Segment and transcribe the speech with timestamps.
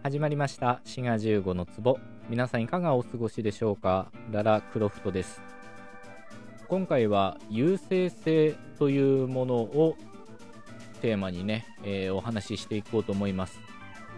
[0.00, 0.80] 始まりました。
[0.84, 1.98] 滋賀15の壺。
[2.30, 4.12] 皆さんいかがお過ごしでしょうか？
[4.30, 5.42] ララクロフトです。
[6.68, 9.96] 今回は優勢性というものを
[11.02, 13.60] テーマにね、えー、お話ししていこうと思います。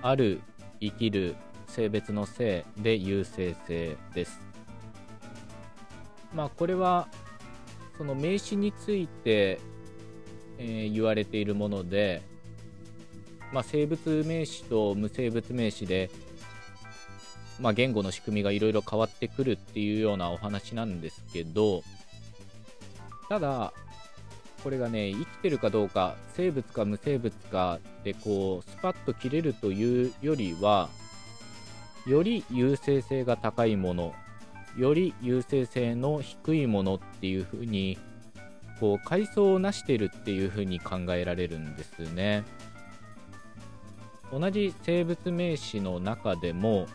[0.03, 0.43] ある
[0.81, 1.35] 生きる
[1.67, 4.39] 性別の性で優勢性です。
[6.35, 7.09] まあこれは
[7.97, 9.61] その名詞について、
[10.59, 12.23] えー、言われているもので
[13.53, 16.11] まあ、生物名詞と無生物名詞で、
[17.59, 21.83] まあ、言語の仕組みがいろいろ変わってくるっていうようなお話なんですけど
[23.29, 23.73] ただ
[24.63, 30.89] これがね生きてるかどうか生物か無生物かでこうスパッと切れるというよりは
[32.07, 34.15] より優勢性が高いもの
[34.77, 37.99] より優勢性の低いものっていう風に
[38.79, 42.45] こう階層を成してるっていう風に考えられるんですね。
[44.33, 46.87] 同じ生物名詞の中でも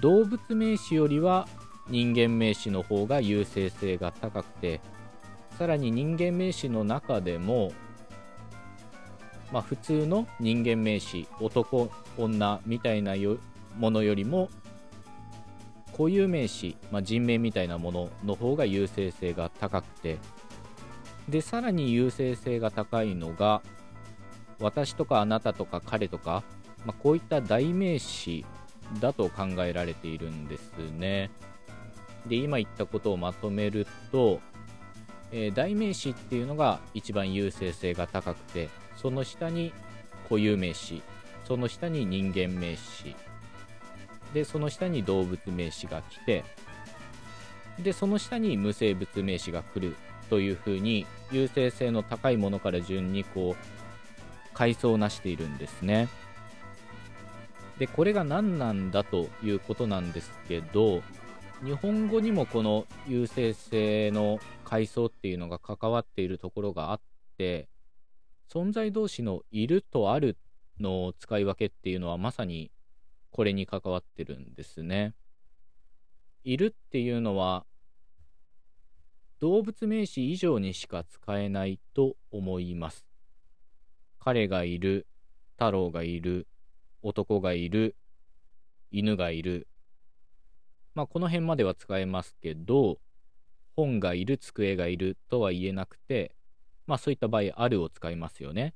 [0.00, 1.48] 動物名詞よりは
[1.88, 4.80] 人間名詞の方が優勢性が高くて
[5.58, 7.72] さらに人間名詞の中でも
[9.52, 13.14] まあ、普通の人間名詞男女みたいな
[13.78, 14.50] ものよりも
[15.92, 20.18] 固有名詞、まあ、人名みたいなものの方が優勢性が高くて
[21.28, 23.62] でさらに優勢性が高いのが
[24.60, 26.42] 私とかあなたとか彼とか、
[26.84, 28.44] まあ、こういった代名詞
[29.00, 31.30] だと考えられているんですね。
[32.26, 34.40] で、今言ったことをまとめると、
[35.30, 39.72] えー、代名詞っていうのが一番優勢性が高くて、その下に
[40.24, 41.02] 固有名詞、
[41.44, 43.14] その下に人間名詞、
[44.34, 46.44] で、その下に動物名詞が来て、
[47.78, 49.96] で、その下に無生物名詞が来る
[50.28, 53.87] というふうに、優勢性の高いものから順にこう、
[54.58, 56.08] 階層をなしているんですね。
[57.78, 61.00] で、これが何なんだということなんですけど、
[61.64, 67.00] 日本語にもこの優勢性の階層っていうのが関わっているところがあっ
[67.36, 67.68] て、
[68.52, 70.36] 存在同士のいるとある
[70.80, 72.72] の使い分けっていうのはまさに
[73.30, 75.14] これに関わってるんですね。
[76.42, 77.64] いるっていうのは
[79.38, 83.07] 動物名詞以上にしか使えないと思います。
[84.28, 85.06] 彼がいる、
[85.52, 86.46] 太郎がいる、
[87.00, 87.96] 男がいる、
[88.90, 89.68] 犬がいる。
[90.94, 92.98] まあ、この辺までは使えますけど、
[93.74, 96.36] 本がいる、机がいるとは言えなくて、
[96.86, 98.74] まあそういった場合、あるを使いますよね。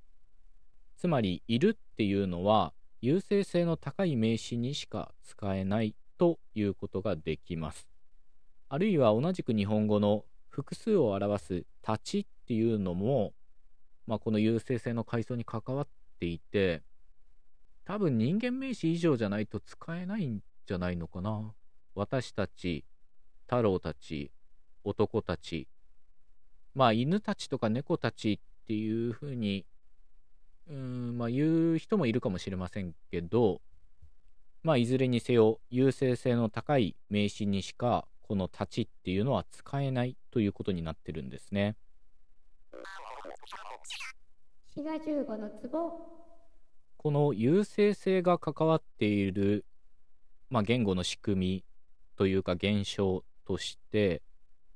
[0.97, 7.87] つまり、いるっていうのは、優勢性の高い名詞にしか使えないということができます。
[8.71, 11.55] あるいは同じく日本語の複数を表す
[11.87, 13.35] 立ちっていうのも、
[14.07, 16.83] まあ、この優勢性の階層に関わっていて、
[17.85, 21.55] 多分人間名詞以上じゃないと使えないんじゃないのかな。
[21.95, 22.85] 私たち、
[23.47, 24.31] 太郎たち、
[24.85, 25.69] 男たち、
[26.75, 29.67] まあ犬たちとか猫たちっていうふうに、
[30.69, 33.61] うん、まあ言う人もいるかもしれませんけど、
[34.63, 41.77] まあいずれにせよ優勢性の高い名詞にしかこの立ちっていうのは使えないということになってるんですね。
[44.75, 46.13] 滋賀15の壺
[46.97, 49.65] この優勢性が関わっている、
[50.51, 51.65] まあ、言語の仕組み
[52.17, 54.23] というか現象として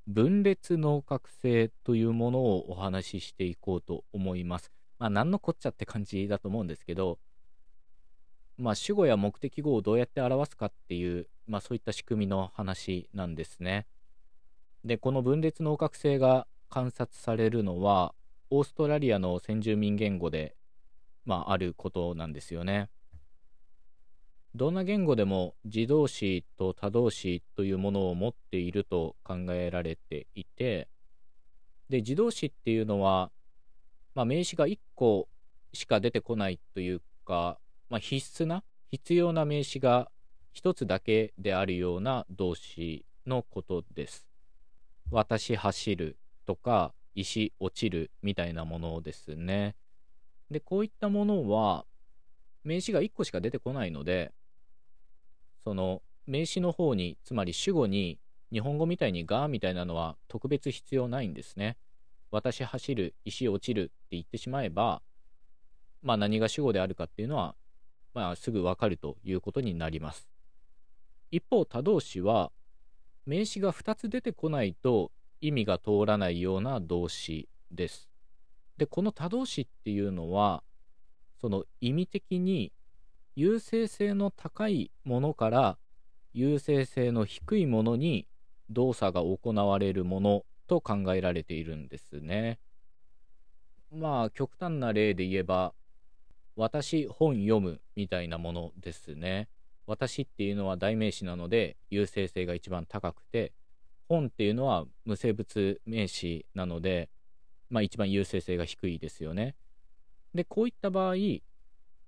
[0.07, 4.71] 分裂脳覚性というものをお話ししていこうと思います。
[4.99, 7.19] まあ何のこっちゃって感じだと思うんですけど、
[8.57, 13.87] まあ主語や目的語をどうやって表すかっていう、まあそういった仕組みの話なんですね。
[14.85, 18.15] で、この分裂脳覚性が観察されるのは、
[18.51, 20.57] オーストラリアの先住民言語で、
[21.25, 22.89] まあ、あることなんですよね。
[24.55, 30.89] どんな言語でも自動詞と他動詞というものを持っていると考えられていて、
[31.91, 33.31] で、自動詞っていうのは、
[34.15, 35.29] まあ、名詞が1個
[35.75, 37.59] しか出てこないというか、
[37.91, 40.11] まあ、必須な、必要な名詞が
[40.55, 44.27] 1つだけであるような動詞のことです。
[45.11, 49.75] 私走るとか、石落ちるみたいなものですね。
[50.51, 51.87] で、こういったものは、
[52.63, 54.33] 名詞が1個しか出てこないので、
[55.65, 58.21] その名詞の方に、つまり主語に
[58.53, 61.79] 日本語みたいにがみたいなのは特別必要ないんですね。
[62.31, 65.03] 私走る、石落ちるって言ってしまえば、
[66.03, 67.57] まあ何が主語であるかっていうのは、
[68.13, 70.29] まあすぐわかるということになります。
[71.31, 72.53] 一方、他動詞は、
[73.25, 75.11] 名詞が2つ出てこないと
[75.41, 78.09] 意味が通らないような動詞です。
[78.77, 80.63] で、この他動詞っていうのは、
[81.41, 82.73] その意味的に
[83.35, 85.79] 優勢性の高いものから
[86.33, 88.27] 優勢性の低いものに
[88.71, 92.59] 動作が行われるものと考えられているんですね。
[93.91, 95.75] まあ極端な例で言えば
[96.57, 99.49] 私本読むみたいなものですね。
[99.87, 103.53] 私っていうのは代名詞なので優勢性が一番高くて
[104.09, 107.11] 本っていうのは無生物名詞なので
[107.71, 109.57] まあ一番優勢性が低いですよね。
[110.35, 111.15] でこういった場合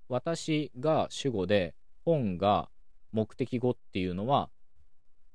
[0.08, 1.74] 私が主語で
[2.04, 2.70] 本が
[3.12, 4.50] 目的語っていうのは、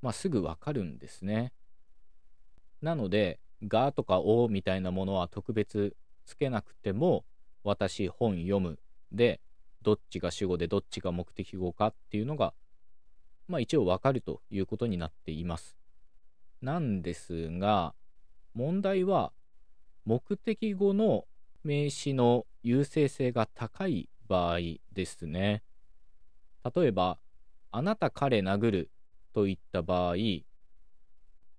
[0.02, 1.52] まあ、すぐわかるんですね。
[2.82, 5.96] なので、がとかおみたいなものは特別
[6.26, 7.24] つけなくても、
[7.62, 8.78] 私本読む
[9.12, 9.40] で、
[9.82, 12.52] どっちが主語でどっちが目的語かっていうのが、
[13.48, 15.76] まあ一応わかるということになっています。
[16.64, 17.94] なんですが、
[18.54, 19.32] 問題は、
[20.06, 21.26] 目的語の
[21.62, 24.58] 名詞の優勢性が高い場合
[24.92, 25.62] ですね。
[26.74, 27.18] 例えば、
[27.70, 28.90] あなた彼殴る
[29.34, 30.14] といった場合、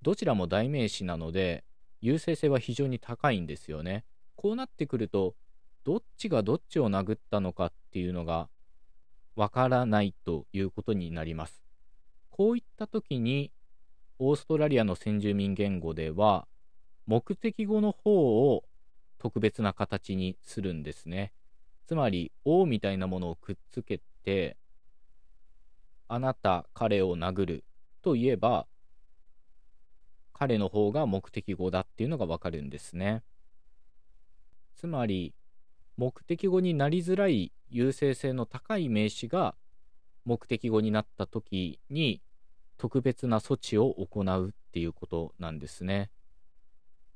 [0.01, 1.63] どちらも代名詞なので、
[2.01, 4.05] 優勢性は非常に高いんですよね。
[4.35, 5.35] こうなってくると、
[5.83, 8.49] どっちがどっちを殴ったのかっていうのが
[9.35, 11.63] わからないということになります。
[12.31, 13.51] こういった時に、
[14.17, 16.47] オーストラリアの先住民言語では、
[17.05, 18.63] 目的語の方を
[19.19, 21.33] 特別な形にするんですね。
[21.87, 24.57] つまり、O みたいなものをくっつけて、
[26.07, 27.63] あなた、彼を殴る
[28.01, 28.67] と言えば、
[30.33, 33.23] 彼の方が目的語だっていうのがわかるんですね。
[34.75, 35.33] つまり、
[35.97, 39.55] 目的語になりづらい優勢性の高い名詞が
[40.25, 42.21] 目的語になった時に
[42.77, 46.09] 特別な措置を行うっていうことなんですね。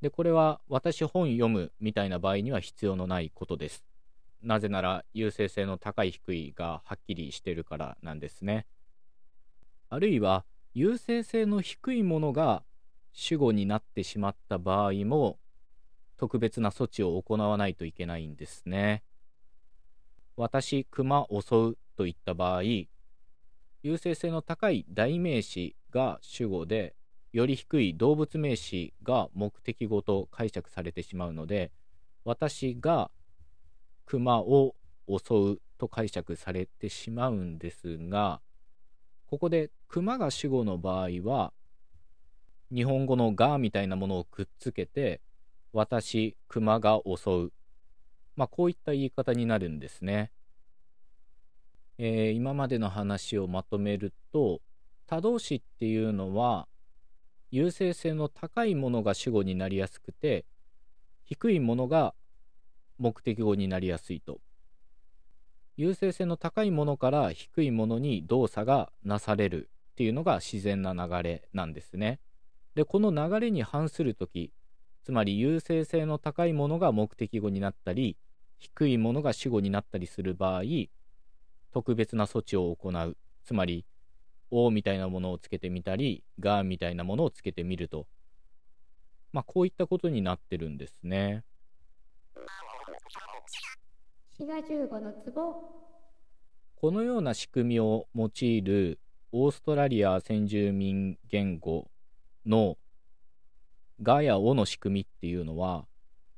[0.01, 3.83] で、これは私本読むみたいな場合には必要のないことです。
[4.41, 8.65] なぜなら優勢性の高い低いがはっきりしてるからなんですね。
[9.89, 12.63] あるいは優勢性の低いものが
[13.11, 15.39] 主語になってしまった場合も
[16.15, 19.03] 特別な措置を行わないといけないんですね。
[20.37, 22.61] 私、熊襲うといった場合、
[23.81, 26.95] 優勢性の高い代名詞が主語で、
[27.31, 31.71] より低い動物名詞が目的語と解釈されてしまうので、
[32.25, 33.11] 私が
[34.05, 34.75] 熊を
[35.07, 38.41] 襲うと解釈されてしまうんですが、
[39.27, 41.53] ここで熊が主語の場合は、
[42.73, 45.21] 日本語のがみたいなものをくっつけて、
[45.71, 47.53] 私、熊が襲う。
[48.35, 50.31] まあ、こういった言い方になるんですね。
[52.01, 54.61] えー、今までの話をまとめると、
[55.05, 56.69] 他動詞っていうのは、
[57.51, 60.45] 優勢性の高いものが主語になりやすくて、
[61.25, 62.15] 低いものが
[62.99, 64.39] 目的語になりやすいと。
[65.75, 72.21] 優勢性の高いものから低いものに動作がなされるっていうのが自然な流れなんですね。
[72.75, 74.53] で、この流れに反するとき、
[75.03, 78.15] つまり優勢性の高いものが目的語になったり、
[78.57, 80.63] 低いものが主語になったりする場合、
[81.71, 83.17] 特別な措置を行う。
[83.43, 83.85] つまり、
[84.51, 88.07] O みたいなものをつけてみたり、がみたいなものをつけてみると。
[89.31, 91.43] まあ、こういったことになってるんですね。
[94.39, 95.79] 滋賀15の壺
[96.75, 98.99] このような仕組みを用いる
[99.33, 101.91] オーストラリア先住民言語
[102.45, 102.77] の
[104.01, 105.85] ガやオの仕組みっていうのは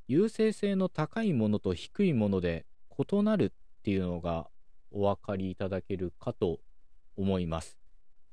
[0.07, 2.65] 優勢性の高いものと低いもので
[2.97, 4.47] 異なるっていうのが
[4.91, 6.59] お分かりいただけるかと
[7.17, 7.77] 思います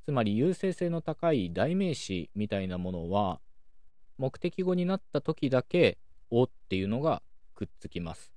[0.05, 3.41] つまり優勢性の高い代名詞みたいなものは
[4.17, 5.99] 目的語になった時だけ
[6.31, 7.23] 「お」っていうのが
[7.55, 8.33] くっつきます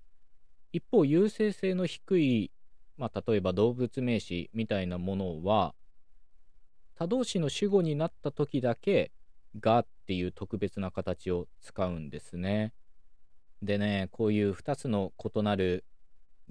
[0.74, 2.52] 一方、優勢性の低い、
[2.98, 5.76] まあ、例えば動物名詞みたいなものは、
[6.96, 9.12] 他動詞の主語になった時だけ、
[9.60, 12.74] がっていう特別な形を使うんですね。
[13.62, 15.84] でね、こういう2つの異なる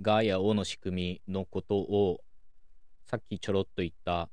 [0.01, 2.21] がやおの仕組みのことを、
[3.05, 4.31] さっきちょろっと言った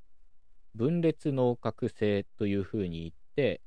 [0.75, 3.61] 分裂脳覚性というふうに言って、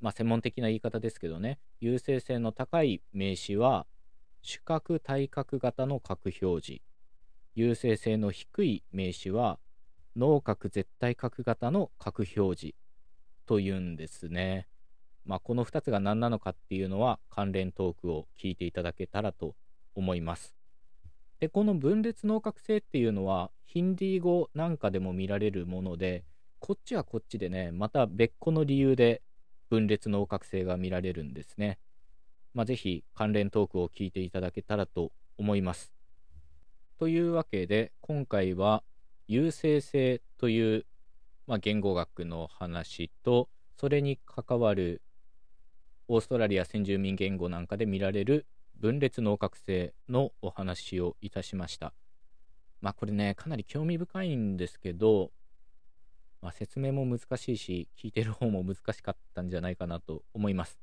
[0.00, 3.86] まあ専門的な言い方ですけどね、優勢性の高い名詞は
[4.42, 6.82] 主角対角型の角表示
[7.54, 9.58] 優勢性の低い名詞は
[10.16, 12.74] 脳角絶対角型の角表示
[13.46, 14.66] というんですね。
[15.24, 19.54] まあ、この2つが何なのかっていうのは関連トークを聞いていただけたらと
[19.94, 20.54] 思います。
[21.40, 26.24] で、この分裂脳角性っていうのはヒンディー語なんかでも見られるもので、
[26.60, 29.22] こっちはこっちでね、また別個の理由で
[29.68, 31.78] 分裂脳角性が見られるんですね。
[32.54, 35.92] まあ、ぜひ関連トークを聞いていただけたらと思います。
[36.98, 38.84] というわけで今回は
[39.26, 40.86] 優生性という、
[41.46, 45.02] まあ、言語学の話とそれに関わる
[46.06, 48.46] オーストラリア先住民言語なんかで見られる
[48.84, 51.94] 分裂脳覚醒のお話をいたしました。
[52.82, 55.30] まあこれねかなり興味深いんですけど、
[56.42, 60.78] まあ、説明も難しいし聞いてる方も難しかったんじゃないかなと思います。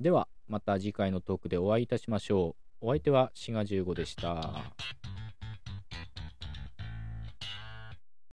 [0.00, 2.86] ではまた次回のトークでお会いいたしましょう。
[2.86, 4.74] お相手は滋賀15でした。